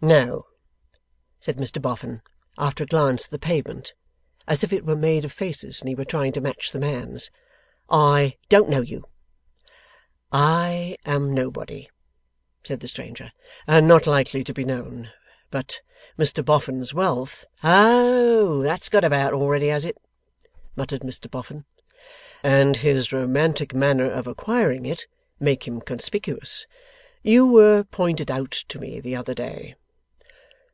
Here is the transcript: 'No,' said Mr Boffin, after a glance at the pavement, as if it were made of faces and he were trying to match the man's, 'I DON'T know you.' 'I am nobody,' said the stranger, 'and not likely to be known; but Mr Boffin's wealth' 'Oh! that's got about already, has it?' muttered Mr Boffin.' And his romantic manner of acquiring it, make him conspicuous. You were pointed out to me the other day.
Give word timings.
'No,' 0.00 0.46
said 1.40 1.56
Mr 1.56 1.82
Boffin, 1.82 2.22
after 2.56 2.84
a 2.84 2.86
glance 2.86 3.24
at 3.24 3.32
the 3.32 3.38
pavement, 3.40 3.94
as 4.46 4.62
if 4.62 4.72
it 4.72 4.86
were 4.86 4.94
made 4.94 5.24
of 5.24 5.32
faces 5.32 5.80
and 5.80 5.88
he 5.88 5.94
were 5.96 6.04
trying 6.04 6.30
to 6.34 6.40
match 6.40 6.70
the 6.70 6.78
man's, 6.78 7.32
'I 7.90 8.36
DON'T 8.48 8.68
know 8.68 8.80
you.' 8.80 9.04
'I 10.30 10.98
am 11.04 11.34
nobody,' 11.34 11.90
said 12.62 12.78
the 12.78 12.86
stranger, 12.86 13.32
'and 13.66 13.88
not 13.88 14.06
likely 14.06 14.44
to 14.44 14.54
be 14.54 14.62
known; 14.64 15.10
but 15.50 15.80
Mr 16.16 16.44
Boffin's 16.44 16.94
wealth' 16.94 17.44
'Oh! 17.64 18.62
that's 18.62 18.88
got 18.88 19.02
about 19.02 19.32
already, 19.32 19.66
has 19.66 19.84
it?' 19.84 19.98
muttered 20.76 21.00
Mr 21.00 21.28
Boffin.' 21.28 21.64
And 22.60 22.76
his 22.76 23.12
romantic 23.12 23.74
manner 23.74 24.08
of 24.08 24.28
acquiring 24.28 24.86
it, 24.86 25.08
make 25.40 25.66
him 25.66 25.80
conspicuous. 25.80 26.68
You 27.24 27.44
were 27.46 27.82
pointed 27.82 28.30
out 28.30 28.52
to 28.68 28.78
me 28.78 29.00
the 29.00 29.16
other 29.16 29.34
day. 29.34 29.74